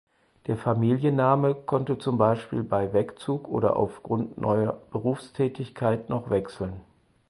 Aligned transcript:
Der 0.47 0.57
Familienname 0.57 1.53
konnte 1.53 1.99
zum 1.99 2.17
Beispiel 2.17 2.63
bei 2.63 2.91
Wegzug 2.91 3.47
oder 3.47 3.75
aufgrund 3.75 4.39
neuer 4.41 4.81
Berufstätigkeit 4.89 6.09
noch 6.09 6.31
wechseln. 6.31 6.81